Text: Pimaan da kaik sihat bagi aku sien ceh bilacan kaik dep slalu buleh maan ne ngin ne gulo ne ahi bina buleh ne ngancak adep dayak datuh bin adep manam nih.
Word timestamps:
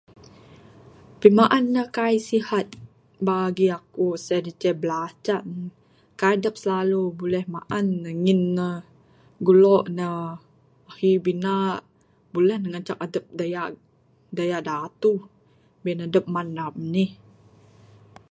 Pimaan 1.21 1.65
da 1.75 1.83
kaik 1.95 2.21
sihat 2.29 2.65
bagi 3.27 3.67
aku 3.79 4.07
sien 4.25 4.45
ceh 4.61 4.75
bilacan 4.81 5.45
kaik 6.19 6.39
dep 6.43 6.55
slalu 6.61 7.01
buleh 7.19 7.45
maan 7.53 7.85
ne 8.03 8.11
ngin 8.23 8.43
ne 8.57 8.67
gulo 9.45 9.77
ne 9.97 10.05
ahi 10.91 11.11
bina 11.25 11.55
buleh 12.33 12.57
ne 12.61 12.67
ngancak 12.71 13.01
adep 13.05 13.25
dayak 14.39 14.61
datuh 14.67 15.19
bin 15.83 15.99
adep 16.05 16.25
manam 16.35 16.75
nih. 16.93 17.11